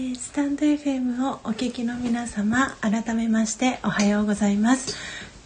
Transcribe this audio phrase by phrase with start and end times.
[0.00, 4.96] ー、スタンド FM をお聞きの皆様改めましておはようございます。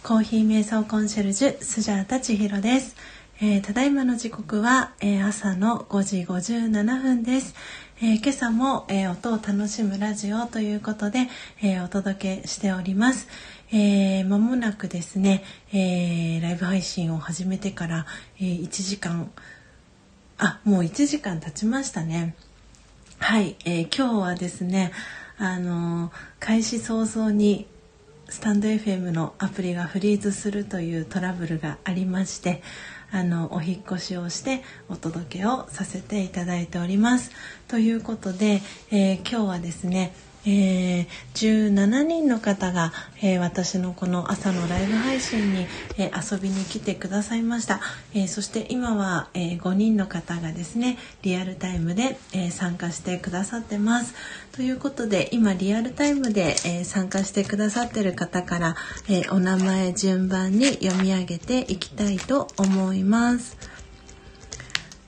[0.01, 2.95] コーヒー瞑想コンシェルジュスジャータ千尋です、
[3.41, 7.55] えー、ただいまの時刻は、えー、朝の5時57分です、
[8.01, 11.27] え今朝も、え音を楽しむラジオということで、
[11.61, 13.27] えお届けしております。
[13.71, 15.43] えー、間もなくですね、
[15.73, 18.05] えー、ライブ配信を始めてから、
[18.39, 19.31] えー、1時間
[20.37, 22.35] あもう1時間経ちましたね。
[23.19, 24.91] はい、えー、今日はですね
[25.37, 27.65] あの開始早々に
[28.29, 32.61] スタンド FM のアプリがフリーズするというトラブルがありまして
[33.11, 37.31] あのお引越しをしてお届けをさせていただいております。
[37.67, 38.61] ということで、
[38.91, 40.13] えー、今日はですね
[40.47, 45.67] えー、17人の方が、えー、私のこの朝のライブ配信に、
[45.97, 47.81] えー、遊びに来てくださいました、
[48.13, 54.13] えそして今は、え5人の方がですねリアルタイムで、え参加してくださってます。
[54.51, 58.75] ということで今リアルタイムで、え参加してくださってる方から、
[59.09, 63.57] えお名前順番に読み上げていきたいと思います。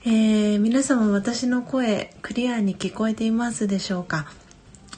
[0.05, 4.31] え、皆様私の声クリアに聞こえていますでしょうか？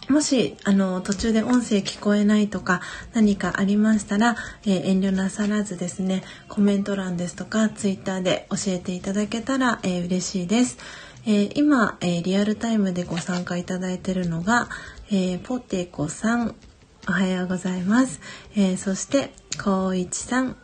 [0.10, 2.82] もしあの途中で音声聞こえないとか
[3.14, 4.36] 何かありましたら、
[4.66, 10.78] えー、遠慮なさらずですねコメント欄ですとかツイッターで教えていただけたら、えー、嬉しいです。
[11.26, 14.70] えー、今、えリアルタイムでご参加いただいているのが、
[15.12, 16.56] えポテコさん
[17.08, 18.22] おはようございます。
[18.56, 19.32] えそして
[19.62, 20.56] こういちさん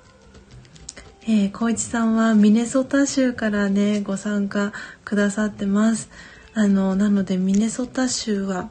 [1.28, 4.74] えー、小一さんはミネソタ州からねご参加
[5.04, 6.12] くださってます
[6.54, 8.70] あのなのでミネソタ州は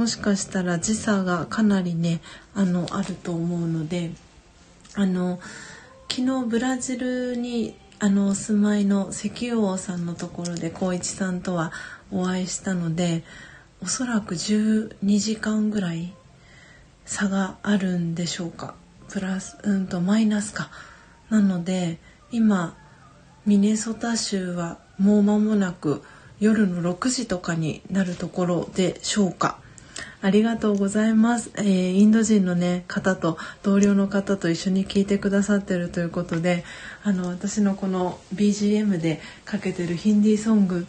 [0.00, 2.22] もしかしたら時差がかなりね
[2.54, 4.12] あのあると思うので
[4.94, 5.38] あの
[6.08, 11.70] 昨日ブラジルにあのお住まいの石油王さんのところで光一さんとは
[12.10, 13.24] お会いしたので
[13.82, 16.14] おそらく12時間ぐらい
[17.04, 18.76] 差があるんでしょうか。
[19.10, 20.70] プラスうんとマイナスか。
[21.28, 21.98] なので
[22.32, 22.74] 今
[23.44, 26.02] ミネソタ州はもう間もなく
[26.38, 29.58] 夜の6時とかになるところでしょうか。
[30.22, 36.64] ありがとうございます、えー、インド人のね方と同僚の方と一緒に聞いてくださってるということで
[37.02, 40.86] あの私のこの BGM でかけてるヒンディーソング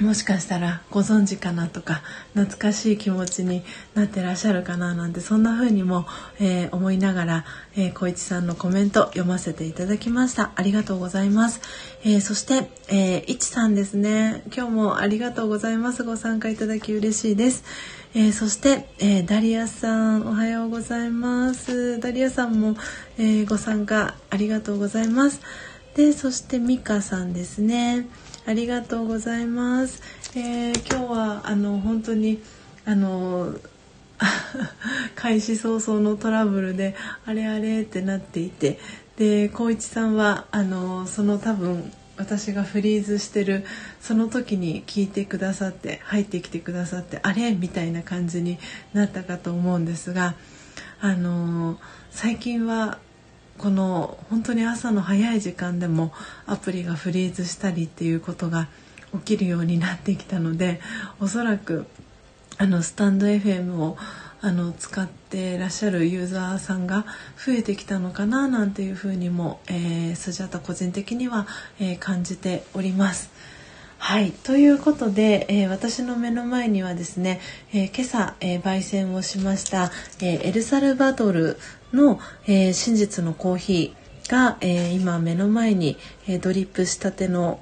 [0.00, 2.02] もしかしたらご存知かなとか
[2.34, 3.62] 懐かしい気持ちに
[3.94, 6.06] なってらっしゃるかななんてそんな風にも、
[6.38, 7.44] えー、思いながら、
[7.76, 10.52] えー、小一さんのコメント読ませていただきました。
[10.56, 11.60] ありがとうございます、
[12.02, 14.42] えー、そして、えー、いちさんですね。
[14.54, 16.02] 今日もありがとうございます。
[16.02, 17.64] ご参加いただき嬉しいです。
[18.14, 22.00] え、そして、え、ダリアさんおはようございます。
[22.00, 22.76] ダリアさんも、
[23.18, 25.40] え、ご参加ありがとうございます。
[25.94, 28.06] でそしてミカさんですね。
[28.46, 30.02] ありがとうございます、
[30.34, 32.42] え今日はあの本当に
[32.84, 33.54] あの
[35.14, 36.94] 開始早々のトラブルで
[37.26, 38.78] あれあれってなっていて
[39.16, 43.64] で光一さんはあのその多分私がフリーズしてる
[44.00, 48.58] その時に聞いてくださって入ってきてくださってあれみたいな感じに
[48.92, 50.34] なったかと思うんですが
[51.02, 51.78] あの、
[52.10, 52.98] 最近は
[53.60, 56.14] この本当に朝の早い時間でも
[56.46, 58.68] アプリがフリーズしたりっていうことが
[59.12, 60.80] 起きるようになってきたので
[61.20, 61.84] おそらく
[62.56, 63.98] あのスタンド FM を
[64.40, 67.04] あの使ってらっしゃるユーザーさんが
[67.36, 71.46] 増えてきたのかななんていうふうにも、えー、スジャタ個人的には、
[71.78, 73.30] えー、感じております。
[73.98, 77.38] はいということで、えー、私の目の前にはですね、
[77.74, 79.90] えー、今朝、えー、焙煎をしました、
[80.22, 81.58] えエルサルバドル
[81.92, 87.60] の、え真実のコーヒーが、え今目の前に、えドリップしたての、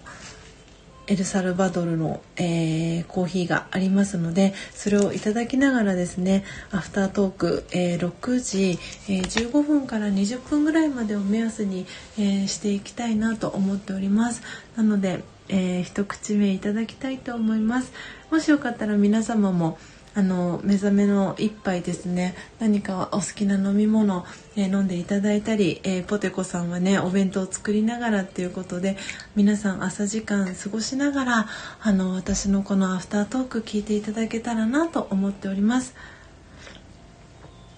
[1.09, 11.87] エルサルバドルの、えー、コーヒーがありますのでそれをいただきながらですねアフタートーク、えー、6時、えー、15分から20分ぐらいまでを目安に、
[12.19, 14.43] えしていきたいなと思っております。
[14.77, 17.93] なので、え一口目いただきたいと思います。
[18.31, 19.79] もしよかったら皆様も
[20.19, 22.35] あの目覚めの一杯ですね。
[22.59, 28.97] 何かお好きな飲み物、えー、飲んでいただいたり、えー、ポテコさんはねお弁当を作りながらっていうことで
[29.37, 31.47] 皆さん朝時間過ごしながら
[31.81, 35.95] あの私のこのアフタートーク聞いていただけたらなと思っております。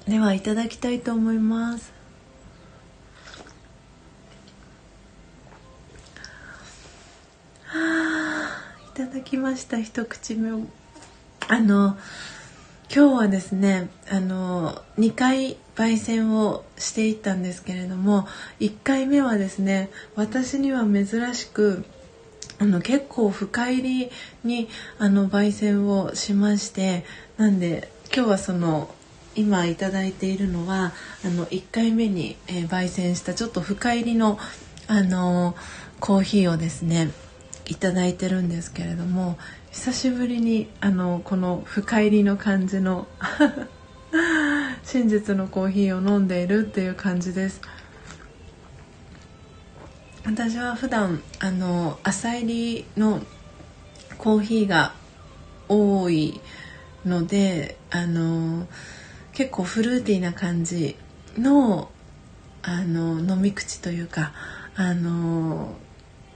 [0.08, 1.92] ではいただきたいと思います。
[7.66, 7.78] は
[8.48, 10.66] あいただきました一口目
[11.50, 11.96] あの
[12.92, 18.26] 今日はですねあの2回焙煎をしていったんですけれども
[18.58, 21.84] 1回目はですね私には珍しく
[22.58, 24.10] あの結構深入り
[24.42, 24.68] に
[24.98, 27.04] あの焙煎をしまして
[27.36, 28.92] なんで今日はその
[29.36, 30.92] 今いただいているのは
[31.24, 34.36] あの1回目に、えー、焙煎したちょっと深入りの
[34.88, 35.54] あの
[36.00, 37.12] コーヒーをですね
[37.66, 39.38] いただいてるんですけれども
[39.72, 43.06] 久しぶりにあのこの深入りの感じの
[44.82, 47.60] 真実のコーヒーを飲んでいるっていう感じです。
[50.24, 53.22] 私は普段あの朝入りの
[54.18, 54.92] コーヒーが
[55.68, 56.40] 多い
[57.06, 58.66] のであの
[59.32, 60.96] 結構フルーティーな感じ
[61.38, 61.90] の
[62.62, 64.32] あの飲み口というか
[64.74, 65.74] あの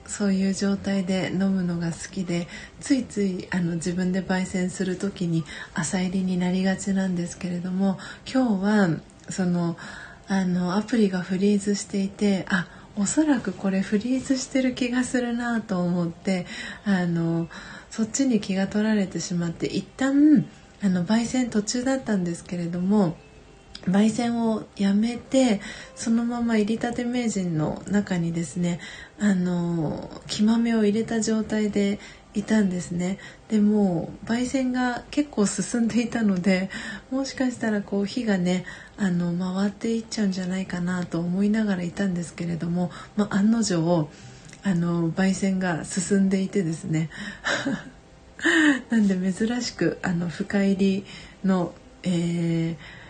[0.05, 2.47] そういう状態で飲むのが好きで
[2.79, 5.43] ついついあの自分で焙煎する時に
[5.73, 7.97] 朝入りになりがちなんですけれども
[8.31, 8.89] 今日は
[9.29, 9.77] その
[10.27, 16.45] あのアプリがフリーズしていてあおそらくこれフリーズしてる気がするなと思って
[16.85, 17.47] あの
[17.89, 20.45] そっちに気が取られてしまって一旦
[20.81, 23.17] あの焙煎途中だったんですけれども
[23.87, 25.61] 焙煎をやめて
[25.95, 28.79] そのまま入りたて名人の中にですね
[29.19, 31.99] あの木豆を入れた状態で
[32.33, 33.17] いたんですね。
[33.47, 36.69] でも焙煎が結構進んでいたので
[37.09, 38.65] もしかしたらこう火がね
[38.97, 44.09] あの回っていっちゃうんじゃないかなと思いながらいたんですけれども、まあ、案の定
[44.63, 47.09] あの焙煎が進んでいてですね。
[48.89, 51.05] なんで珍しくあの深入り
[51.43, 51.73] の、
[52.03, 53.04] えー、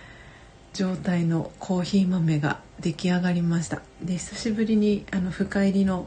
[0.75, 3.81] 状態のコーヒー豆が出来上がりました。
[4.03, 6.05] で久しぶりにあの深入りの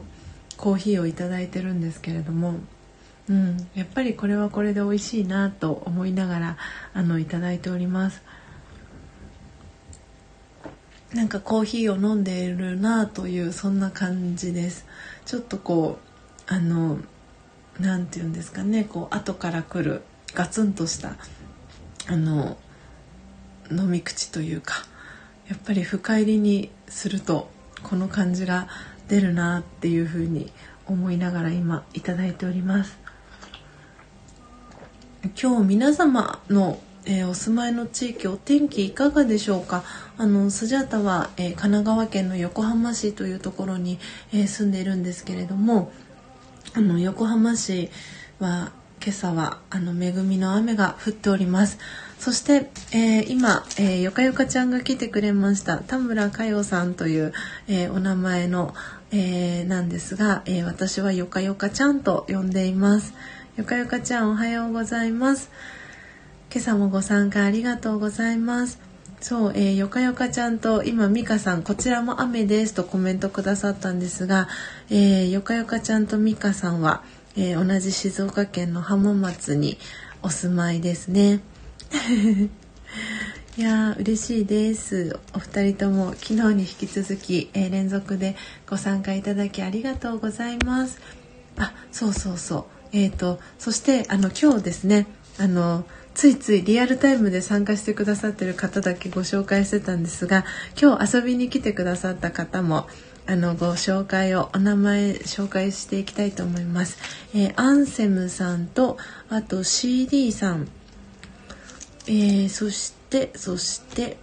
[0.57, 2.53] コーヒーをいただいてるんですけれども、
[3.27, 6.57] うん、やっぱりこれはこれで美味しいなと思いながら
[6.93, 8.21] あのいただいております。
[11.13, 14.85] なんかコーヒーを飲んでいるなというそんな感じです。
[15.25, 15.97] ちょっとこ
[16.47, 16.99] うあの
[17.79, 20.03] 何て言うんですかねこう後から来る
[20.35, 21.15] ガツンとした
[22.07, 22.57] あの
[23.71, 24.75] 飲み口というか
[25.47, 27.49] やっぱり深入りにすると
[27.83, 28.67] この感じが
[29.07, 30.51] 出るなっていうふうに
[30.85, 32.97] 思いながら今いただいております。
[35.41, 39.83] 今日皆様の、えー、お住まいの地域お天気いかがでしょうか？
[40.17, 43.99] あのスジャータは、えー、神奈川県の横浜市というところに、
[44.31, 45.91] えー、住んでいるんですけれども
[46.73, 47.89] あの横浜市
[48.39, 48.71] は
[49.03, 51.77] 今朝はあの恵みの雨が降っております。
[52.19, 55.77] そして、えー、今、えー、よかよかちゃんが来てくれました。
[55.77, 57.33] 田村佳代さんという、
[57.67, 58.73] えー、お名前の、
[59.11, 63.15] えなんですが、え私はよかよかちゃんと呼んでいます。
[63.57, 65.49] よかよかちゃんおはようございます。
[66.51, 68.79] 今朝もご参加ありがとうございます。
[69.21, 74.47] そう、えー、よかよかちゃんと今美香さんこちらも雨ですとコメントくださったんですが、
[74.89, 77.03] えー、よかよかちゃんと美香さんは、
[77.35, 79.77] えー、同じ静岡県の浜松に
[80.21, 81.41] お住まいですね。
[83.57, 85.19] いや嬉しいです。
[85.33, 88.35] お二人とも昨日に引き続き、えー、連続で
[88.69, 90.99] ご参加いただきありがとうございます。
[91.57, 92.65] あそうそうそう。
[92.91, 95.07] えっ、ー、とそしてあの今日ですね
[95.39, 95.83] あの
[96.13, 100.45] ついついリアルタイムで参加してくださってる方だけご紹介してたんですが
[100.79, 102.87] 今日遊びに来てくださった方も
[103.25, 106.97] あのご紹介をお名前紹介していきたいと思います。
[107.35, 108.97] えー、アンセムさんと
[109.29, 110.67] あと CD さん、
[112.09, 114.17] えー、そしてそして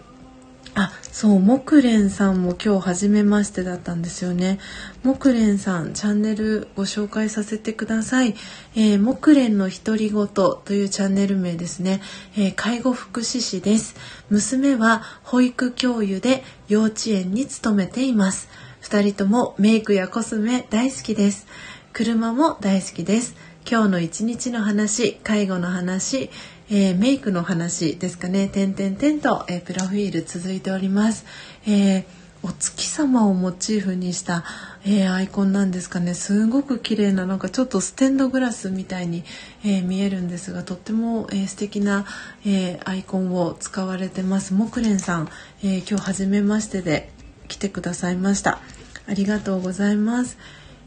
[0.75, 4.59] あそう木蓮さんも今日初めましてだったんですよね。
[5.05, 8.35] 木蓮さんチャンネルご紹介させてください、
[8.75, 12.03] えー、木蓮の独り言というチャンネル名ですね、
[12.37, 13.95] えー、介護福祉士です。
[14.31, 18.49] 娘は保育教諭で幼稚園に勤めています。
[18.83, 21.47] 2人ともメイクやコスメ大好きです。
[21.93, 23.37] 車も大好きです。
[23.69, 26.31] 今日の一日の話介護の話
[26.69, 28.49] えー、メイクの話ですかね。
[28.49, 31.25] 点々点と、えー、プロフィール続いております、
[31.67, 32.05] えー、
[32.43, 34.45] お月様をモチーフにした、
[34.85, 36.15] えアイコンなんですかね。
[36.15, 39.25] すごく綺麗ななんかちょっとステンドグラスみたいに、
[39.65, 42.05] え見えるんですがとっても、え素敵な、
[42.45, 44.55] えアイコンを使われてます。
[44.55, 45.29] 木蓮さん、
[45.65, 47.11] え今日初めましてで
[47.49, 48.61] 来てくださいました。
[49.09, 50.39] ありがとうございます、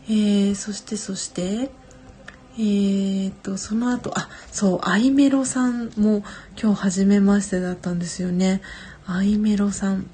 [0.10, 1.70] えそしてそして
[2.60, 6.24] えー、っとその後あそうアイメロさんも
[6.62, 8.62] 今日初めましてだったんですよね。
[9.07, 10.10] アイメロさん。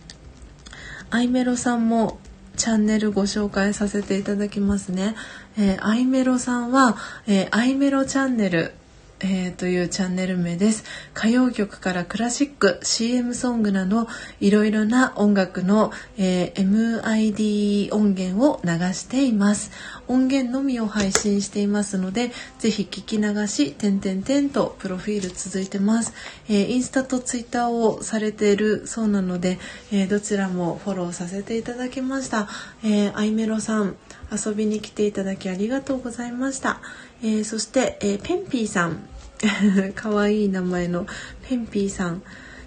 [1.10, 2.20] アイメロさんも
[2.56, 5.16] チャンネルご紹介させていただきますね、
[5.58, 6.96] えー、アイメロさんは、
[7.28, 8.74] えー、アイメロチャンネル
[9.22, 10.84] えー、というチャンネル名です。
[11.16, 14.08] 歌謡曲からクラシック、CM ソングなど
[14.42, 19.72] いろいろな音楽の、えー、MID 音源を流しています。
[20.08, 26.14] 音源のみを配信していますので、ぜひ聞き流し、点々点とプロフィール続いてます。
[26.50, 29.60] えー、インスタとツイッターをされているそうなので、
[29.94, 32.50] えどちらもフォローさせていただきました。
[32.84, 33.96] えアイメロさん、
[34.32, 36.82] 遊びに来ていただきありがとうございました。
[37.22, 39.08] えー、そして、えー、ペンピーさん。
[39.96, 41.06] かわいい名前の
[41.48, 42.22] ペンピーさん。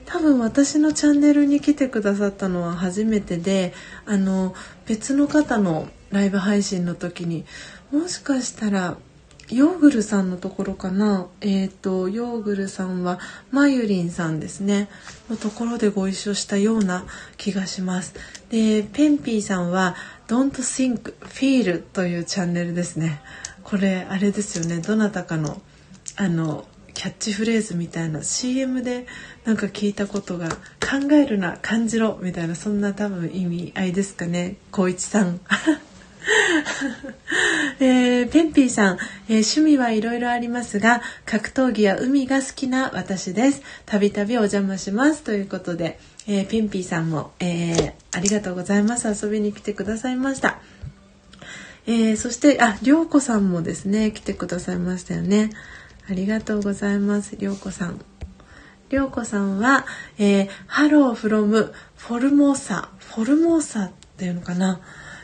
[0.05, 3.74] 多分私のチャンネルに来てくださったのは初めてで
[4.07, 4.55] あの
[4.86, 7.44] 別の方のライブ配信の時に
[7.92, 8.96] もしかしたら
[9.51, 11.26] ヨーグルさんのところかな？
[11.40, 13.18] えっ、ー、とヨーグルさんは
[13.51, 14.88] まゆりんさんですね。
[15.30, 17.07] のところでご一緒したような
[17.38, 18.14] 気がします。
[18.51, 19.94] でペンピーさんは
[20.26, 23.22] Don't Think Feel というチャンネルですね。
[23.68, 24.78] これあれですよね。
[24.78, 25.60] どなたかの
[26.16, 29.06] あのキャッチフレーズみたいな CM で
[29.44, 30.48] なんか聞いたことが
[30.80, 34.56] 「考えるな感じろ」みたいなそんな多分意味合いですかね。
[34.72, 35.40] 光一さん。
[37.80, 38.98] えー、ペンピーさん、
[39.28, 43.60] えー、趣味はいろいろありますが格闘技や海が好きな私です。
[43.84, 45.22] たびたびお邪魔します。
[45.22, 49.08] ということで、えー、ペンピーさんも、えありがとうございます。
[49.24, 50.58] 遊びに来てくださいました。
[51.91, 55.49] えー、そして、あ、りょうこさんもですね、来てくださいましたよね。
[56.07, 57.99] ありがとうございます、りょうこさん。
[58.91, 59.86] りょうこさんは、
[60.18, 64.80] えー、ハローフロムフォルモーサ、フォルモーサっていうのかな。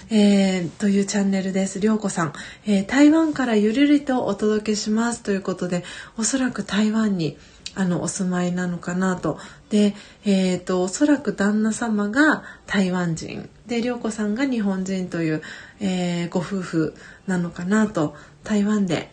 [0.08, 1.80] えー、というチャンネルです。
[1.80, 2.32] りょうこさん、
[2.64, 5.84] えー、台湾からゆるりとお届けしますということで、
[6.16, 7.36] おそらく台湾に
[7.74, 9.38] あのお住まいなのかなと。
[9.68, 9.94] で、
[10.24, 15.42] えっ、ー、とおそらく旦那様が台湾人で涼子さんが日本人という、
[15.80, 16.94] えー、ご夫婦
[17.26, 19.10] なのかなと台湾で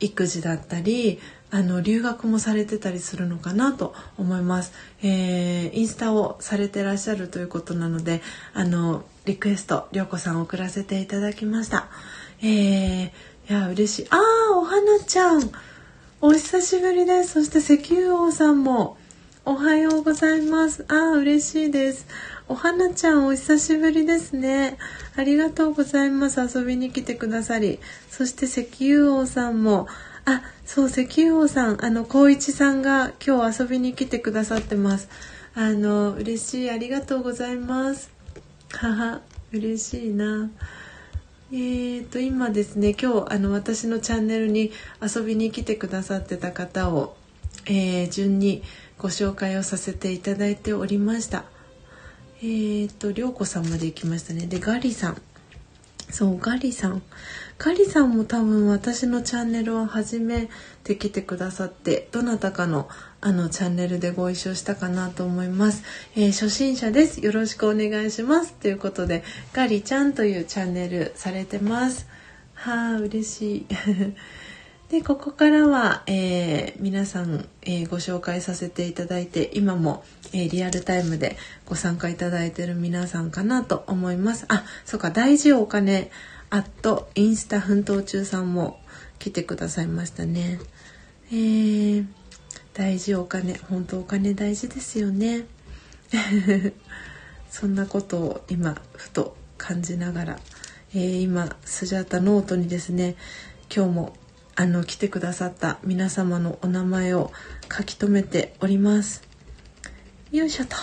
[0.00, 1.18] 育児だったり
[1.50, 8.20] あの留学もされてたりするのかなと思います、えー、インスタをされてらっしゃるということなので
[8.54, 11.88] あのリクエスト涼子さん送らせていただきました。
[12.40, 13.10] えー、い
[13.48, 14.06] や嬉しい。
[14.10, 15.50] あーお花ちゃん。
[16.20, 17.32] お久しぶりです。
[17.32, 18.96] そして石油王さんも。
[19.44, 20.84] おはようございます。
[20.88, 22.06] あー嬉しいです。
[22.50, 24.78] お花ちゃんお久しぶりですね。
[25.16, 26.40] ありがとうございます。
[26.40, 27.78] 遊びに来てくださり。
[28.08, 29.86] そして石油王さんも、
[30.24, 35.10] あ、そう、石油王さん、あの、光一さんが今日遊びに来てくださってます。
[35.54, 36.70] あの、嬉しい。
[36.70, 38.10] ありがとうございます。
[38.70, 39.20] は
[39.52, 40.50] 嬉しいな。
[41.52, 44.72] えーと、今ですね、今日、あの、私のチャンネルに
[45.02, 47.14] 遊びに来てくださってた方を、
[47.66, 48.62] えー、順に
[48.96, 51.44] ご紹介をさせていただいておりました。
[52.40, 54.46] えー、っと、りょうこさんまで行きましたね。
[54.46, 55.20] で、ガリさん。
[56.08, 57.02] そう、ガリさん。
[57.58, 60.48] ガリさんも多分私のチャンネルを初め
[60.84, 62.88] て来てくださって、どなたかの
[63.20, 65.82] あのチャンネルでご一緒したかなと思います。
[66.14, 67.20] えー、初心者です。
[67.20, 68.52] よろしくお願いします。
[68.52, 72.06] ということで、ガリちゃんというチャンネルされてます。
[72.54, 73.66] はあ、嬉しい。
[74.90, 81.36] でここからは、えー、皆さん、えー、ご紹介させていただいて今も、えー、リアルタイムで
[81.66, 84.46] ご参加いただいている皆さんかなと思います。
[84.48, 86.10] あそうか大事お金
[86.48, 88.80] アットインスタ奮闘中さんも
[89.18, 90.58] 来てくださいましたね。
[91.30, 92.06] えー、
[92.72, 95.44] 大事お金本当お金大事ですよね。
[97.50, 100.38] そんなことを今ふと感じながら、
[100.94, 103.16] え、今スジャータノートにですね
[103.70, 104.16] 今日も
[104.60, 107.30] あの来てくださった皆様のお名前を
[107.72, 109.22] 書き留めております。
[110.32, 110.74] よいしょと。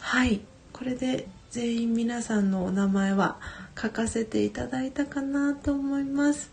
[0.00, 0.42] はい。
[0.74, 3.38] これで全員皆さんのお名前は
[3.80, 6.50] 書かせていただいたかなと思います。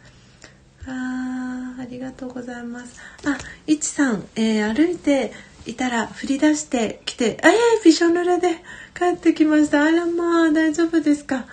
[0.87, 3.01] あありがとうございます。
[3.25, 3.37] あ
[3.67, 5.33] いちさん、えー、歩いて
[5.65, 8.63] いたら振り出してきてえー、びしょ濡れで
[8.97, 9.83] 帰ってきました。
[9.83, 11.47] あらまあ大丈夫ですか。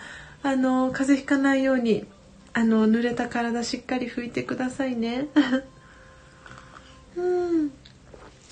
[0.44, 2.06] あの風邪ひかないように
[2.54, 5.28] あの濡れた体しっかり拭いてくださいね。
[7.16, 7.72] うん。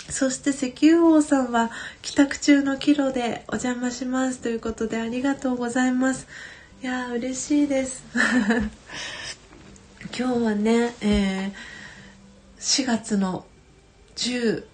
[0.09, 1.71] そして石油王さんは
[2.03, 6.27] 帰宅中の帰路でお邪魔しますということでありがとうございます。
[6.83, 8.03] いや嬉しいです。
[10.19, 11.53] 今日はね、えー、
[12.59, 13.45] 4月の
[14.17, 14.65] 14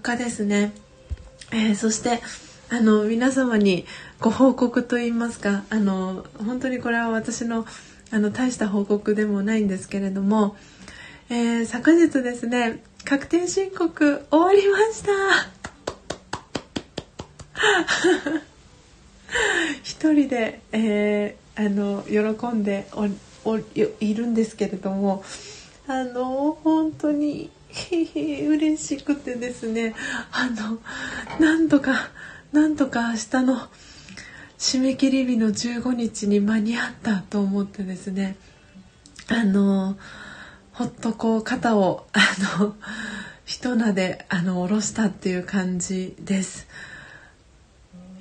[0.00, 0.72] 日ですね、
[1.50, 2.22] えー、そして
[2.70, 3.84] あの皆様に
[4.20, 7.66] ご報告といいますかあの本当にこれは私の
[8.10, 10.56] あの大した報告でもないんですけれども、
[11.28, 15.56] えー、昨日ですね確定申告終わりました。
[19.82, 22.88] 一人で、えー、あの喜んで
[23.44, 23.64] おい
[24.14, 25.24] るんですけれども
[25.86, 27.50] あの本当に
[28.14, 29.94] 嬉しくてですね
[30.32, 30.78] あの
[31.38, 32.10] なんとか
[32.52, 33.68] なんとか明日の
[34.58, 38.36] 締め切り日の15日に間に合ったと思ってですね
[39.28, 39.96] あの
[40.72, 42.20] ほっとこう肩をあ
[42.60, 42.74] の
[43.44, 46.66] ひとなであの下ろしたっていう感じです。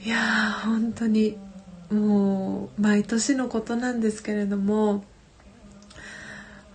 [0.04, 1.36] いやー本当に
[1.92, 5.04] もう毎年のことなんですけれども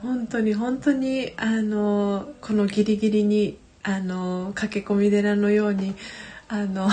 [0.02, 5.94] 本当に本当にあのこのギリギリにあの駆け込み寺のように
[6.48, 6.88] あの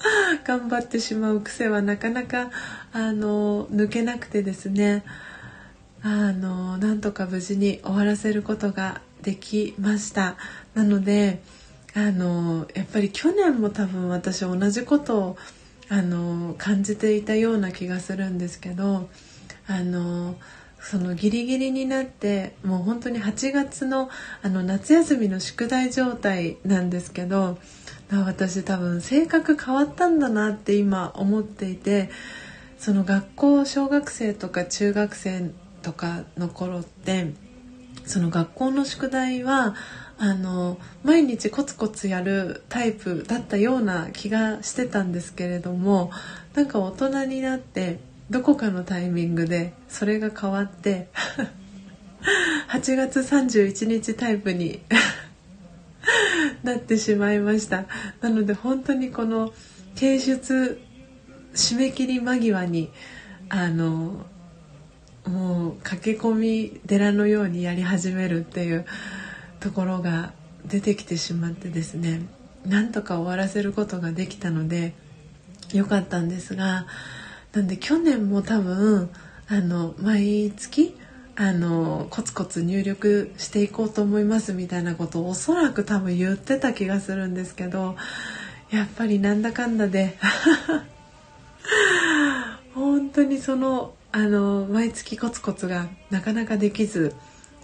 [0.44, 2.50] 頑張ってしまう癖はなかなか
[2.92, 5.04] あの抜けなくてですね。
[6.02, 10.36] あのなんとか無事に終わらせることができました。
[10.74, 11.42] なので
[11.94, 15.36] あのやっぱり去年も多分私同じことを
[15.88, 19.08] あの感じていたような気がするんですけど
[19.66, 20.36] あの
[20.80, 24.08] そのギリギリになってもう本当に8月の
[24.42, 27.58] あの夏休みの宿題状態なんですけど
[28.12, 32.10] 私多分性格変わったんだなって今思っていて
[32.78, 35.52] その学校小学生とか中学生
[35.82, 37.32] とかの頃って
[38.04, 39.74] その学校の宿題は
[40.18, 46.10] あの毎日コツコツやるタイプだったような気がしてたんですけれども
[46.54, 51.08] なんか大人になってどこかのタイミングでそれが変わって
[52.68, 54.80] 8月31日タイプに
[56.62, 57.86] なってしまいました。
[58.20, 59.52] なので本当にこの
[59.94, 60.80] 提出
[61.54, 62.90] 締め切り間際に
[63.48, 64.26] あの
[65.26, 68.86] もう駆け込み寺のようにやり始めるっていう
[69.58, 70.32] ところが
[70.64, 72.22] 出てきてしまってですね
[72.64, 74.94] なんとか終わらせることができたので
[75.72, 76.86] よかったんですが
[77.52, 79.10] なんで去年も多分
[79.48, 80.96] あの毎月
[81.36, 87.96] あのコツコツ入力していこうと思いますみたいなことをおそらく多分言ってた気がするんですけど
[88.70, 90.18] やっぱりなんだかんだで
[92.74, 97.14] 本当にそのあの毎月コツコツがなかなかできず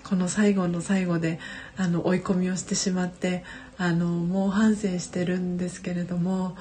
[0.04, 1.40] この最後の最後で
[1.76, 3.42] あの追い込みをしてしまって
[3.76, 6.56] あのもう反省してるんですけれども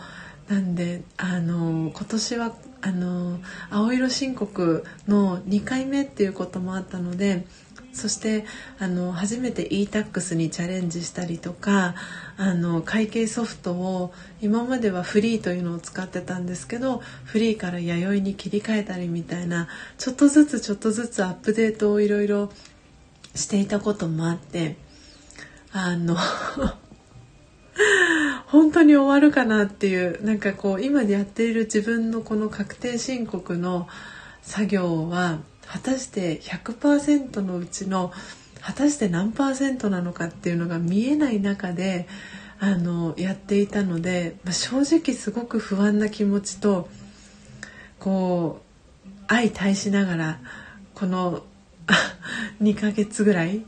[0.50, 3.40] なんであの今年はあの
[3.72, 7.48] 青色申告の2回目っていうこともあったので
[7.94, 8.46] そして
[8.78, 11.96] あの初めて e-tax にチャレンジしたりとか
[12.38, 19.68] あの会計ソフトを今まではフリーというのを使ってたんですけどフリーから弥生に切り替えたりみたいな
[19.98, 22.52] ちょっとずつちょっとずつアップデートをいろいろ
[23.34, 24.76] していたこともあって
[25.72, 26.16] あの
[28.48, 33.88] 本当に終わるかなっていうなんかこう今やっている自分のこの確定申告の
[34.42, 38.14] 作業は果たして100%のうちの
[38.62, 42.08] 果たして何パーセントなのかっていうのが見えない中で
[42.60, 46.88] あのやっていたので、まあ、正直すごく不安な気持ちと
[48.00, 48.62] こ
[49.06, 50.40] う相対しながら
[50.94, 51.44] この
[52.62, 53.66] 2ヶ月ぐらい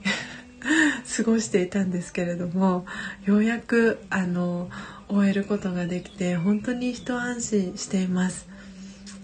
[1.17, 2.85] 過ごしていたんですけれども
[3.25, 4.69] ようやくあの
[5.09, 8.47] 終えることができて本当に一安心しています。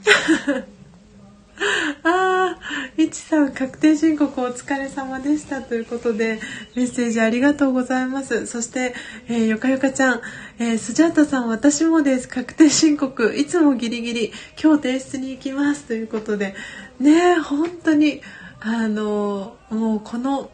[2.04, 2.58] ああ、
[2.98, 6.40] いちさん確定申告お疲れ様でしたということで
[6.76, 8.48] メッセージありがとうございます。
[8.48, 8.96] そして、
[9.28, 10.22] えー、よかよかちゃん、
[10.60, 16.56] えー、スジャータさん私もです確定申告いつもギリギリ今日提出に行きますということで
[17.00, 18.22] ね本当に
[18.60, 20.50] あのもうこの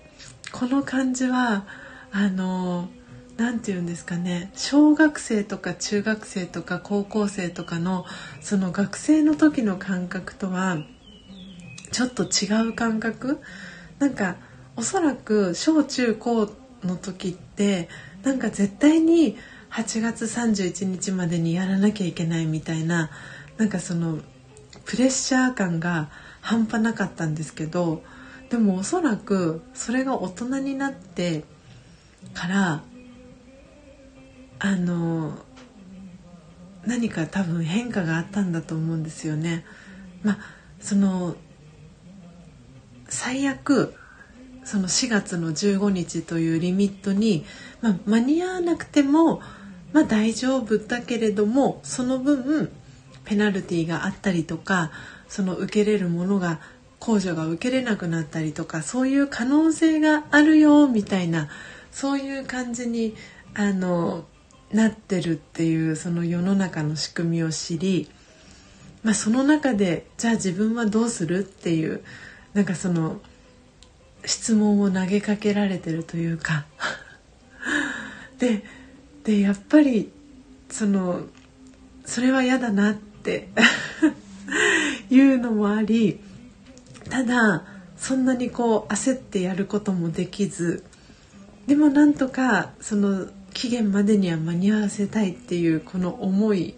[0.51, 1.65] この感じは
[2.11, 2.89] あの
[3.37, 4.51] 何て言うんですかね。
[4.55, 8.05] 小学生とか中学生とか高校生とかの
[8.41, 10.77] その学生の時の感覚とは
[11.91, 13.39] ちょっと違う感覚。
[13.99, 14.35] なんか
[14.75, 16.49] おそらく小中高
[16.83, 17.89] の時って
[18.23, 19.37] なんか絶対に
[19.69, 23.09] 8月31日までにやらなきゃいけないみたいな
[23.57, 24.19] なんかその
[24.85, 26.09] プレッシャー感が
[26.41, 28.01] 半端なかったんですけど
[28.49, 31.43] でもおそらくそれが大人になって
[32.33, 32.81] から
[34.59, 35.33] あの
[36.85, 39.65] 何か多分変化があったんだと思うんですよね。
[40.23, 40.37] まあ
[40.79, 41.35] その
[43.07, 43.95] 最悪
[44.63, 47.45] その4月の15日というリミットに、
[47.81, 49.41] まあ、間に合わなくても、
[49.93, 52.71] まあ、大丈夫だけれどもその分
[53.25, 54.91] ペナルティがあったりとか
[55.27, 56.59] その受けれるものが
[56.99, 61.49] 控除が受けれなくなったりとかそういう可能性があるよみたいな
[61.91, 63.15] そういう感じに
[63.53, 64.25] あの
[64.71, 68.09] なってるっていうその世の中の仕組みを知り、
[69.03, 72.03] まあ、その中でじゃあ自分はどうするっていう
[72.53, 73.19] なんかその
[74.25, 76.65] 質問を投げかけられてるというか
[78.37, 78.63] で
[79.23, 80.11] でやっぱり
[80.69, 81.21] その
[82.05, 83.49] それは嫌だなって
[85.09, 86.19] いうのもあり
[87.09, 87.63] ただ
[87.97, 90.83] そんなにこう焦ってやることもできず
[91.67, 96.75] でもなんとかその期限までには間に合わせたいっていうこの思い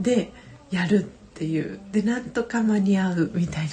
[0.00, 0.32] で
[0.70, 1.80] やるっていう。
[1.92, 3.68] でなんとか間に合うみたい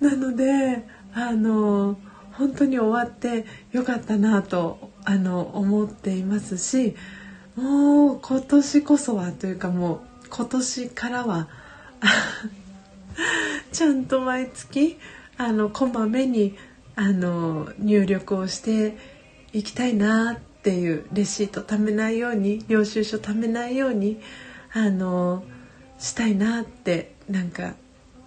[0.00, 0.10] な。
[0.10, 1.98] なのであの
[2.32, 6.94] 本当に終わってよかったなとあの思っていますし
[7.56, 11.48] もう今年こそはというかもう今年からは
[13.72, 14.98] ちゃんと毎月
[15.36, 16.56] あのこまめに
[16.96, 18.96] あの入力をして
[19.52, 24.20] いきたいなっていうレシート貯めないように領収書貯めないように
[24.72, 25.44] あの
[25.98, 27.74] したいなってなんか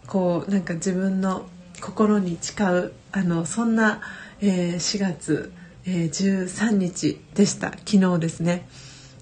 [0.07, 1.47] こうなんか自分の
[1.81, 4.01] 心に誓うあのそんな、
[4.39, 5.51] えー、4月、
[5.85, 8.67] えー、13日でした昨日ですね。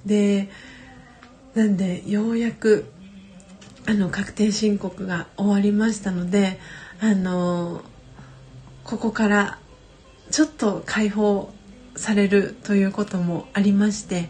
[0.06, 0.50] で
[1.56, 2.91] なんでようやく
[3.85, 6.60] あの確定申告が終わりましたので
[7.01, 7.81] あの
[8.84, 9.60] ここから
[10.31, 11.51] ちょっと解放
[11.95, 14.30] されるということもありまして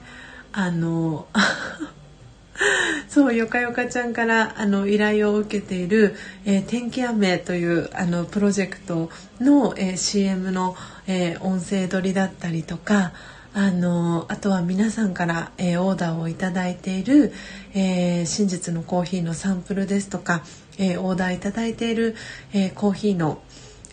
[0.52, 1.28] あの
[3.08, 6.16] そうよかよかちゃんからあの依頼を受けている
[6.46, 9.10] 「えー、天気雨」というあのプロジェクト
[9.40, 10.76] の、えー、CM の、
[11.08, 13.14] えー、音声撮りだったりとか
[13.54, 17.34] あのあとは皆さんから、えー、オーダーを頂いている、
[17.74, 20.44] えー、真実のコーヒーのサンプルですとか、
[20.78, 22.16] えー、オーダー頂いている、
[22.54, 23.42] えー、コーヒーの、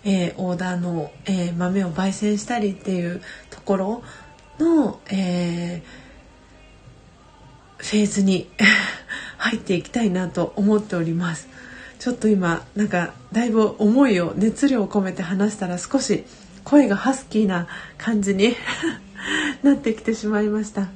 [0.05, 4.03] えー、オーダーの、えー、豆を焙煎したりっていうところ
[4.59, 8.51] の、えー、フェーズに
[9.39, 11.49] 入っていきたいなと思っております。
[11.99, 16.25] ちょっと今なんかだいぶ思いを熱量を込めて話したら少し
[16.63, 18.55] 声がハスキーな感じに
[19.63, 20.83] なってきてしまいました。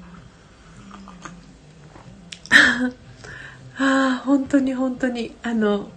[3.78, 5.90] ああ本当に本当にあの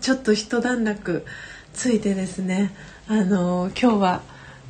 [0.00, 1.24] ちょっと一段落
[1.72, 2.74] ついてですね。
[3.08, 4.22] あの今日は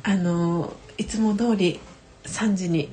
[0.03, 1.79] あのいつも通り
[2.23, 2.89] 3時に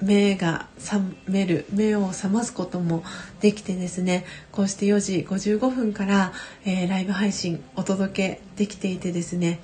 [0.00, 3.02] 目が覚める目を覚ますことも
[3.40, 4.24] できてですね。
[4.52, 6.32] こうして4時55分から、
[6.64, 9.60] えー、ライブ配信お届けできていてですね。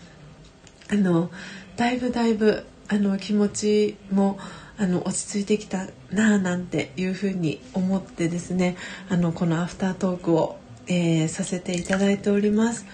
[0.91, 1.31] あの
[1.77, 4.39] だいぶだいぶあの気持ちも
[4.77, 8.77] あの落ち着いてきたなあなんていうふうに思ってですね
[9.09, 10.59] あのこのアフタートークを、
[10.89, 12.85] えー、させていただいております。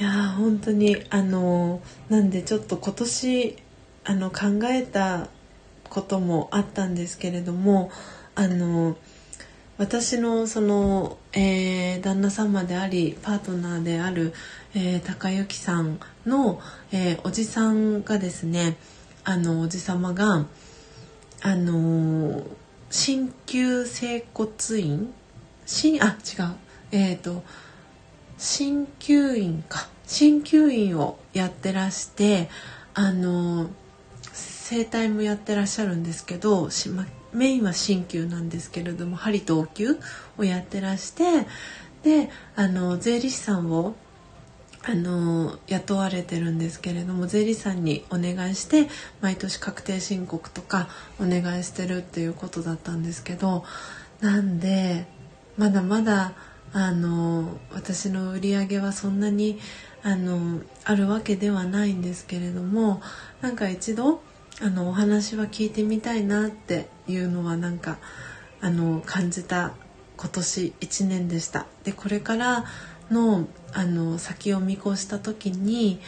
[0.00, 3.56] いや本当にあのなんでちょっと今年
[4.04, 5.28] あの考えた
[5.90, 7.90] こともあったんですけれども
[8.34, 8.96] あの
[9.78, 14.32] 私のその、えー、旦那様でありパートナーである、
[14.74, 16.60] えー、高之さんの、
[16.92, 18.76] えー、おじさんがですね
[19.24, 20.46] あのおじ様が
[21.42, 22.42] あの
[22.90, 25.12] 鍼灸整骨院
[25.66, 26.54] しあ違う。
[26.92, 27.42] えっ、ー、と
[28.38, 29.88] 鍼灸院か。
[30.06, 32.48] 鍼灸院をやってらして
[32.94, 33.68] あの
[34.32, 39.98] 整体もやってらっしゃるんですけどし、まメインは鍼灸なんですけれども針とお灸
[40.38, 41.46] をやってらして
[42.02, 43.94] であの税理士さんを
[44.88, 48.88] あの雇われてるんですけれども税理士さんにお願いして
[49.20, 50.88] 毎年確定申告とか
[51.20, 53.64] お願いしてるっていうことだったんですけど
[54.20, 55.06] なんで
[55.56, 56.34] まだまだ
[56.72, 59.58] あの私の売り上げはそんなに
[60.02, 63.00] あのあるわけではないんですけれども
[63.40, 64.20] なんか一度
[64.62, 67.98] あのお話は聞いてみたいなっていうのはなんか
[68.60, 69.72] あの感じた
[70.16, 71.66] 今年1年でした。
[71.84, 72.64] でこれから
[73.10, 76.00] のあの先を見越した時に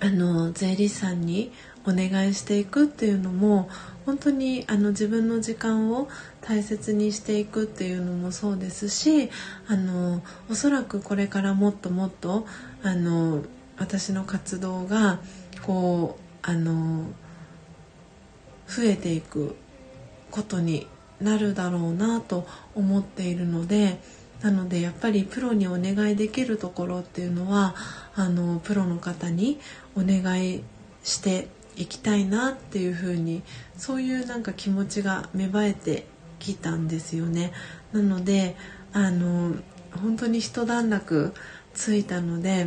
[0.00, 1.52] あの税理士さんに
[1.86, 3.68] お願いしていくっていうのも
[4.06, 6.08] 本当にあの自分の時間を
[6.40, 9.30] 大切にしていくっていうのもそうですし
[9.66, 12.46] あのおそらくこれからもっともっと
[12.82, 13.42] あの
[13.78, 15.20] 私の活動が
[15.62, 17.06] こうあの
[18.66, 19.56] 増えていく
[20.34, 20.88] ことに
[21.20, 22.44] なるだろうなと
[22.74, 24.00] 思っているので
[24.42, 27.76] なのでやっぱりプロにお願いできるところっていうのは
[28.16, 29.60] あのプロの方に
[29.94, 30.64] お願い
[31.04, 31.46] して
[31.76, 33.42] いきたいなっていう風に
[33.76, 36.06] そういうなんか気持ちが芽生えて
[36.40, 37.52] きたんですよね。
[37.92, 38.56] なので
[38.92, 39.54] あの
[40.02, 41.32] 本当に一段落
[41.74, 42.66] ついたので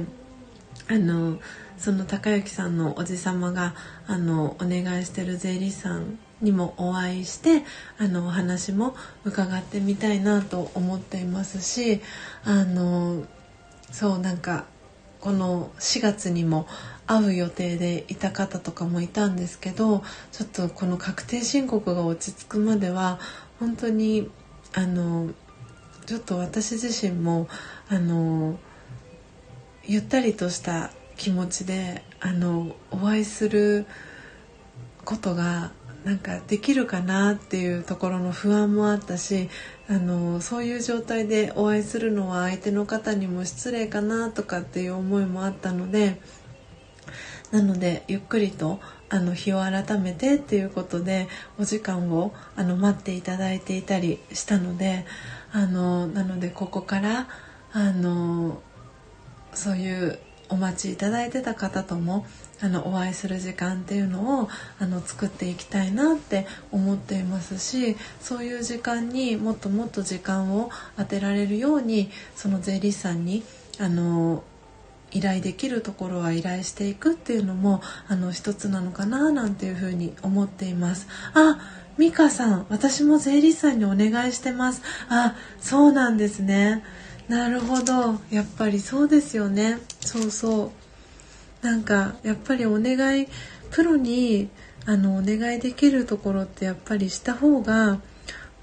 [0.90, 1.38] あの
[1.78, 3.76] その高之さんのおじ様が
[4.08, 7.64] あのお願いしてる税理士さんにもお会いして
[7.98, 8.96] あのお話も
[9.26, 12.02] 伺ってみたいなと思っていますし
[12.44, 13.26] あの
[13.92, 14.66] そうなんか
[15.20, 16.68] この4月にも
[17.08, 23.20] 会う予定でいた方とかもいたんですけどちょっとこの確定申告が落ち着くまでは
[23.60, 24.30] 本当に
[24.74, 25.30] あの
[26.06, 27.48] ちょっと私自身も
[27.90, 28.60] あの
[29.86, 33.86] ゆったりとした気持ちであのお会いする
[35.04, 35.72] ことが
[36.08, 39.50] なんかできるかなっていうところの不安もあったし
[39.90, 46.22] あのそういう状態でお会いするのは相手の方にも失礼かなとかっていう思いもあったので
[47.52, 48.80] なのでゆっくりと
[49.10, 51.28] あの日を改めてっていうことで
[51.60, 55.06] お時間をあの待っていただいていたりしたので
[55.52, 57.28] あのなのでここから
[57.74, 58.62] あの
[59.54, 62.26] そういうお待ちいただいてた方とも
[62.62, 73.44] あのお会いする時間っていうのをあの作っていきたいなって思っていますしそういう時間にもっともっと時間を当てられるようにその税理士さんに
[73.80, 74.44] あの
[75.12, 81.08] 依頼できるところは依頼していくっていうのもあの一つなのかななんていうふうに思っています。
[81.34, 81.60] あ
[81.98, 84.82] 美香さん私も税理士さんにお願いしてます。
[85.10, 86.84] あそうなんですね。
[87.28, 88.20] なるほど。
[88.32, 89.80] やっぱりそうですよね。
[90.02, 90.87] そうそう。
[91.62, 93.28] なんかやっぱりお願い
[93.72, 94.50] プロに
[94.86, 98.02] あのお願いできるところってやっぱりした方が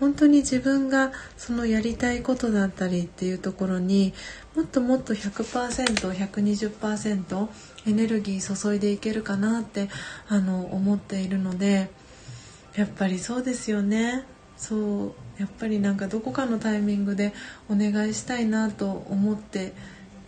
[0.00, 4.12] 本当に自分がそのやりたいことだったりっていうところに
[4.56, 7.48] もっともっと 100%120%
[7.86, 9.88] エネルギー注いでいけるかなって
[10.28, 11.90] あの思っているので
[12.74, 14.24] やっぱりそうですよね。
[14.56, 17.32] そうやっぱりなんかどこかのタイミングで
[17.68, 19.72] お願いしたいなと思って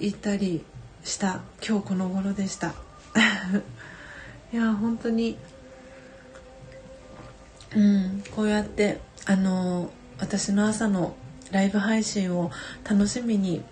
[0.01, 0.64] いたり
[1.06, 1.40] した。
[1.66, 2.74] 今日この頃でした。
[4.52, 5.38] いや本当に
[7.74, 11.14] うんこうやってあの私の朝の
[11.52, 12.50] ライブ配信を
[12.88, 13.62] 楽しみに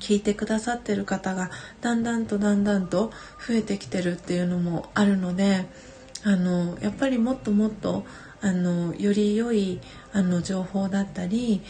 [0.00, 3.12] 聞いてくださってる方がだんだんとだんだんと
[3.46, 5.66] 増えてきてるっていうのもあるので
[6.24, 8.04] あのやっぱりもっともっと
[8.40, 9.80] あのより良い
[10.12, 11.62] あの情報だったり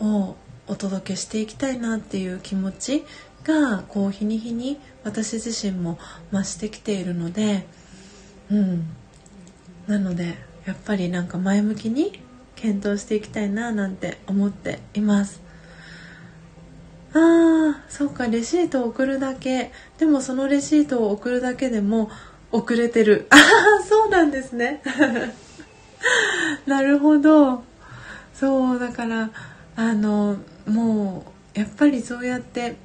[0.00, 0.36] を
[0.68, 3.04] お届けしていきたいなっていう気持ち
[3.44, 5.98] がこう日に日に私自身も
[6.32, 7.66] 増してきているので
[8.50, 8.86] うん。
[9.86, 10.36] なので
[10.66, 12.20] やっぱりなんか前向きに
[12.54, 15.42] 検討していきたいななんて思っています。
[17.14, 19.72] あーそうかレシートを送るだけ。
[19.98, 22.10] でもそのレシートを送るだけでも
[22.52, 23.26] 遅れてる。
[23.30, 24.82] ああそうなんですね。
[26.66, 27.64] なるほど。
[28.34, 29.30] そうだから
[29.76, 30.36] あの
[30.66, 31.24] も
[31.54, 32.76] うやっぱりそうやって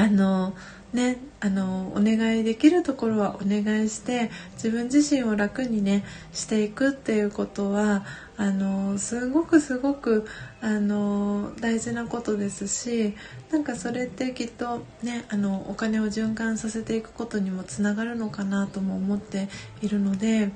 [0.00, 0.54] あの
[0.94, 8.06] ねあのお願いできるところはお願いして自分自身を楽にねしていくっていうことは
[8.38, 10.26] あのすごくすごく
[10.62, 13.14] あの大事なことですし
[13.50, 19.50] なんかそれってきっとねあのお金を循環させていくことにもつながるのかなとも思って
[19.82, 20.50] いるので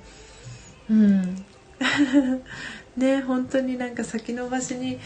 [0.89, 1.45] うん。
[2.97, 4.99] ね本当になんか先延ばしに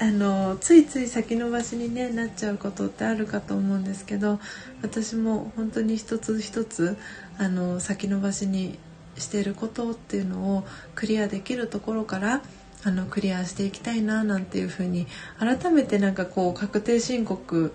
[0.00, 4.38] あのついつい先延ばしに、ね、なっちゃうことってあるかと思うんですけど
[4.80, 6.96] 私も本当に一つ一つ
[7.36, 8.78] あの先延ばしに
[9.16, 10.64] していることっていうのを
[10.94, 12.42] クリアできるところから
[12.84, 15.08] あのクリアしていきたいななんていうふうに
[15.38, 17.74] 改めてなんかこう確定申告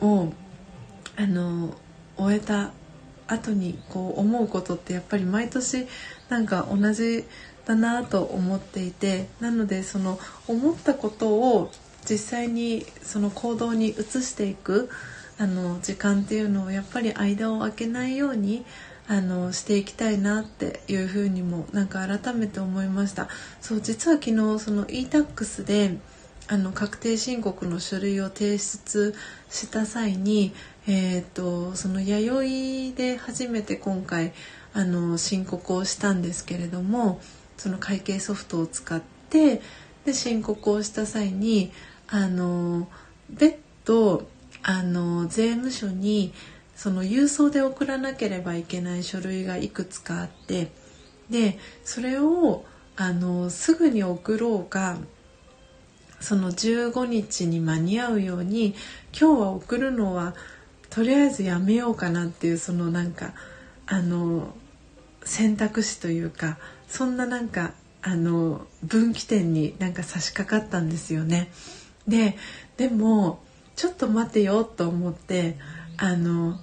[0.00, 0.32] を
[1.16, 1.74] あの
[2.16, 2.70] 終えた
[3.26, 5.86] 後にこう思うことってやっぱり毎年
[6.28, 7.24] なんか同じ
[7.66, 11.70] だなと思っていてなのでその思ったことを
[12.08, 14.90] 実際にその行動に移していく
[15.38, 18.64] あの時間っていうのをやっぱり間を空けないように
[19.06, 23.28] あのしていきたいなっていうふうにもなんか改めて思いました。
[23.60, 25.98] そう実は昨日その e-tax で
[26.46, 29.14] あの確定申告の書類を提出
[29.50, 30.52] した際に、
[30.86, 34.32] えーとその弥生で初めて今回
[34.74, 37.20] あの申告をしたんですけれども
[37.56, 39.00] その会計ソフトを使っ
[39.30, 39.60] て
[40.04, 41.72] で申告をした際に
[42.08, 42.88] あの
[43.30, 44.28] 別途
[44.62, 46.32] あの税務署に
[46.74, 50.70] その郵送で送らなければいけない書類がいくつかあって
[51.30, 52.64] でそれを
[52.96, 54.98] あのすぐに送ろうか
[56.20, 58.74] その15日に間に合うように
[59.18, 60.34] 今日は送るのは
[60.90, 63.32] とりあえずやめようかなっていうそのなんか
[63.86, 64.54] あの
[65.24, 66.58] 選択肢というか
[66.94, 67.72] そんななんか
[68.02, 71.50] あの分岐点になんか差し掛かったんですよね。
[72.06, 72.36] で
[72.76, 73.42] でも
[73.74, 75.58] ちょっと待てよと思って
[75.96, 76.60] あの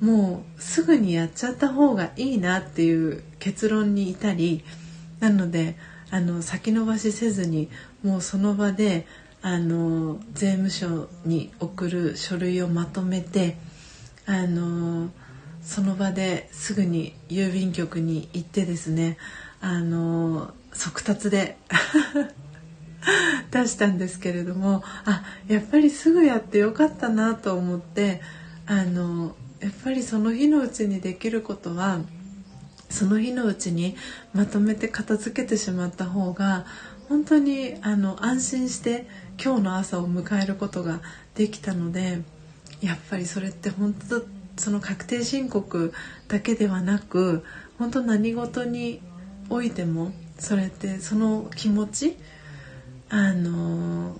[0.00, 4.62] もうすぐにやっちゃった方がいいなっていう結論に至り
[5.18, 5.74] なので
[6.12, 7.68] あの先延ばしせずに
[8.04, 9.08] もうその場で
[9.42, 13.56] あの税務署に送る書類をまとめて
[14.24, 15.10] あの
[15.70, 19.18] その場ですぐに郵便局に行ってですね
[19.60, 21.58] あの速達で
[23.52, 28.20] 出したんですけれどもあやっぱりすぐやってよかったなと思って
[28.66, 32.00] あのやっぱりその日のうちにできることは
[32.88, 33.94] その日のうちに
[34.34, 36.66] まとめて片付けてしまった方が
[37.08, 39.06] 本当にあの安心して
[39.40, 41.00] 今日の朝を迎えることが
[41.36, 42.22] できたので
[42.80, 45.92] やっぱりそれって本当その確定申告
[46.28, 47.44] だけではなく
[47.78, 49.00] 本当何事に
[49.48, 52.16] おいてもそれってその気持ち
[53.08, 54.16] あの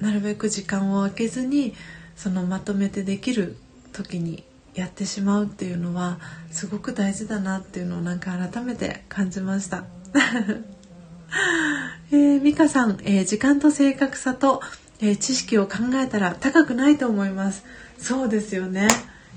[0.00, 1.74] なるべく時間を空けずに
[2.16, 3.56] そのまとめてできる
[3.92, 4.44] 時に
[4.74, 6.18] やってしまうっていうのは
[6.50, 9.84] すごく大事だなっていうのをなんか改めて感じました。
[12.12, 14.60] えー、美香さん、えー、時間と正確さと、
[15.00, 17.64] えー、知識を考えたら高くないと思います。
[17.98, 18.88] そうですよね。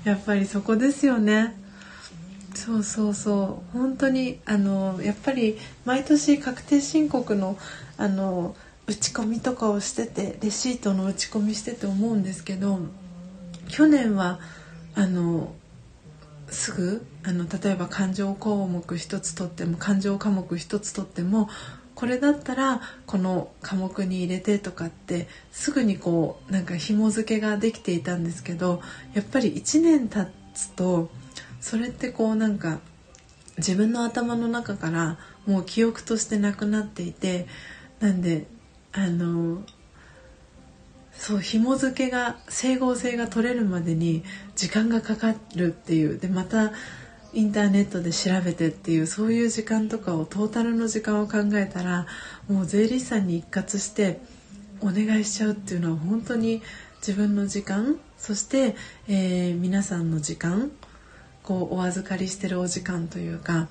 [0.04, 1.56] やっぱりそこですよね。
[2.54, 7.58] そうそうそう本当にあのやっぱり毎年確定申告の
[7.96, 8.54] あの
[8.86, 12.78] 打ち込みとかをしててレシートの打ち込みしてて思うんですけど
[13.68, 14.38] 去年は
[14.94, 15.52] あの
[16.48, 21.48] すぐあの例えば感情項目一つとっても感情科目一つとっても
[21.94, 28.82] これだったらこの科目に入れてとかってすぐにこうなんか紐付けができていたんですけど
[29.14, 31.10] やっぱり1年経つと
[31.60, 32.80] それってこうなんか
[33.58, 37.46] 自分の頭の中からもう記憶としてなくなっていて
[38.00, 38.46] なんで
[38.92, 39.62] あの
[41.12, 44.24] そう紐付けが整合性が取れるまでに
[44.56, 46.18] 時間がかかるっていう。
[46.18, 46.72] でまた
[47.34, 52.06] インターネットで調べてっていうそういう時間とかをトータルの時間を考えたら
[52.48, 54.20] もう税理士さんに一括して
[54.80, 56.62] お願いしちゃうっていうのは本当に
[56.98, 58.76] 自分の時間そして、
[59.08, 60.70] えー、皆さんの時間
[61.42, 63.68] こうお預かりしてるお時間というか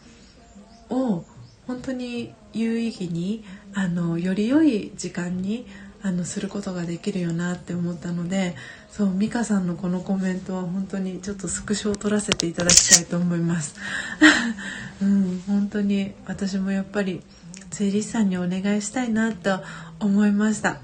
[0.90, 1.24] を
[1.66, 5.66] 本当に有意義にあのより良い時間に
[6.06, 8.56] あのすることができるよなって思ったので
[8.92, 13.76] そう美香さんのこのコメントは本当にちょっとスクショを取らせていただきたいと思います。
[15.02, 17.22] うん、本当に私もやっぱり
[17.72, 19.62] 税理士さんにお願いしたいなと
[20.00, 20.80] 思いました。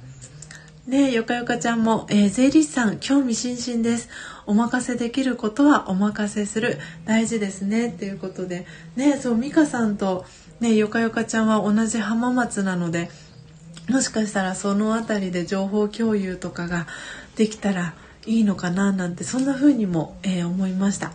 [0.87, 4.09] ねよかよかちゃんも、えー、税理士さん興味津々です。
[4.49, 8.65] お任せできることはお任せする大事ですねっていうことで
[8.95, 10.25] ねそう美香さんと
[10.59, 13.11] ねよかよかちゃんは同じ浜松なので
[13.89, 16.85] もしかしたらその辺りで情報共有とかが
[17.35, 17.95] できたら
[18.27, 21.13] いいのかななんてそんな風にも、えー、思いました、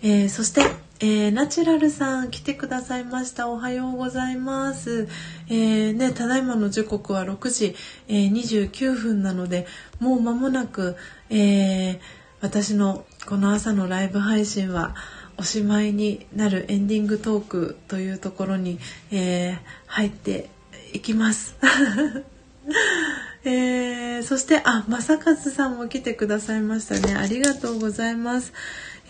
[0.00, 0.62] えー、そして、
[1.00, 3.48] えー、ナチュラルさん来てくださいました。
[3.48, 5.08] おはようございます、
[5.50, 7.74] えね、ただいまの時刻は6時、
[8.06, 9.66] え29分なので
[9.98, 10.96] もう間もなく、
[11.30, 12.00] え
[12.40, 14.94] 私のこの朝のライブ配信は
[15.36, 18.78] おしまいになるエンディングトークというところに、
[19.10, 20.53] え入って
[20.94, 21.56] いきます。
[23.44, 28.54] えー、そしてあ正和さんも来てくださいましたねありがとうございます、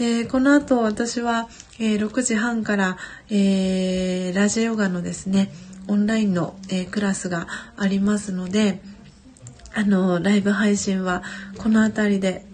[0.00, 1.48] えー、この後私は、
[1.78, 2.96] えー、6時半から、
[3.30, 5.52] えーラジオヨガのですね
[5.86, 7.46] オンラインの、えクラスが
[7.76, 8.80] ありますので
[9.74, 11.22] あのライブ配信は
[11.58, 12.44] この辺りで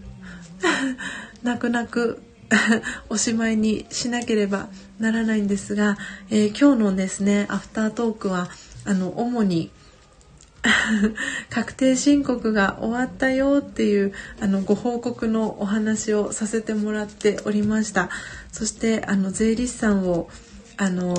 [1.43, 2.23] 泣く泣く
[3.09, 5.97] おしまいにしなければならないんですが、
[6.31, 8.51] え今日のですねアフタートークは
[8.91, 9.71] あの主に
[11.49, 18.11] 確定申告が終わったよっていうあのご報告のお話をさせてもらっておりました。
[18.51, 20.29] そしてあの税理士さんを
[20.77, 21.15] あの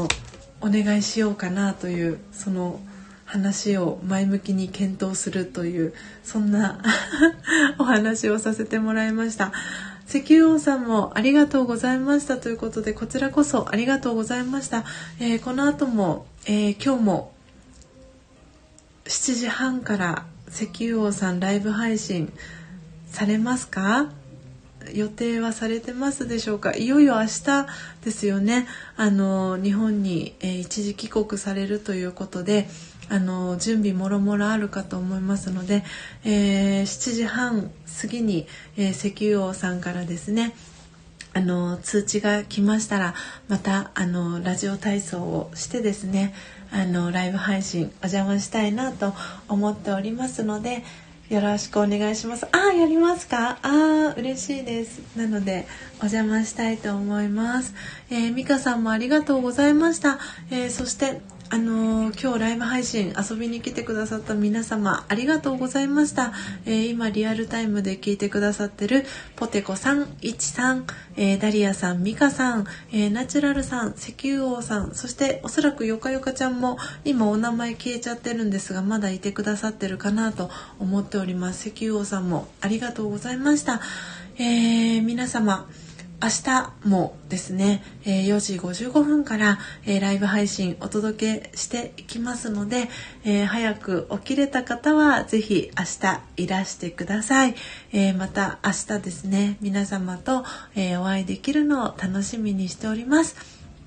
[0.59, 2.81] お願いしようかなというその
[3.23, 5.93] 話を前向きに検討するという
[6.25, 6.81] そんな
[7.79, 9.53] お話をさせてもらいました。
[10.09, 14.83] 石油王さんもありがとうございましたということでこちらこそありがとうございました、
[15.21, 17.30] えー、この後も、えー、今日も
[19.05, 22.31] 7時半から石油王さんライブ配信
[23.07, 24.11] されますか？
[24.93, 26.75] 予定はされてますでしょうか？
[26.75, 27.67] いよいよ明日
[28.03, 28.67] ですよね。
[28.97, 32.67] あの日本に、一時帰国されるということで
[33.09, 35.83] あの準備もろもろあるかと思いますので、
[36.23, 37.71] えー、7時半
[38.01, 38.47] 過ぎに、
[38.77, 40.55] えー、石油王さんからですね
[41.33, 43.13] あの通知が来ましたら
[43.49, 46.33] またあのラジオ体操をしてですね
[46.71, 49.13] あのライブ配信お邪魔したいなと
[49.47, 50.83] 思っておりますので
[51.29, 52.45] よろしくお願いします。
[52.47, 53.59] ああ、やりますか？
[53.61, 54.99] ああ、嬉しいです。
[55.15, 55.65] なので、
[55.99, 57.73] お邪魔したいと思います。
[58.09, 60.19] えー、美香さんもありがとうございました。
[60.49, 61.21] えー、そして、
[61.53, 66.31] あのー、今日ライブ配信遊びに来てくださった皆様ありがとうございました、
[66.65, 69.03] えー、今リアルタイムで聞いてくださってる
[69.35, 70.87] ポテコさん、いちさん、
[71.17, 80.49] えー、ダリアさん、ミカさん、えナチュラルさん、石油王さんそしておそらくよかよかちゃんも今お名前消えちゃってるんですがまだいてくださってるかなと
[80.79, 81.67] 思っております。
[81.67, 83.81] 石油王さんもありがとうございました、
[84.37, 85.67] え皆様
[86.21, 92.89] 明日もですね、え4時55分から、えライブ配信お届けしていきますので、
[93.23, 97.55] え早く起きれた方はぜひ明日いらしてください。
[97.91, 100.45] えまた明日ですね、皆様と、
[100.75, 103.35] えお会いできるのを楽しみにしております。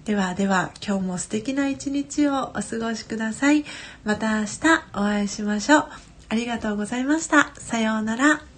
[0.05, 3.65] ではでは今日も素敵な一日をお過ごしください。
[4.05, 4.61] また明日
[4.93, 5.85] お会いしましょう。
[6.29, 7.53] ありがとうございました。
[7.59, 8.54] さようなら。